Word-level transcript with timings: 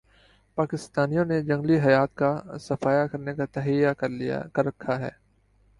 پاکستانیوں 0.57 1.25
نے 1.25 1.39
جنگلی 1.41 1.77
حیات 1.79 2.15
کا 2.15 2.31
صفایا 2.59 3.05
کرنے 3.07 3.33
کا 3.35 3.45
تہیہ 3.53 3.93
کر 4.53 4.65
رکھا 4.65 4.99
ہے 4.99 5.09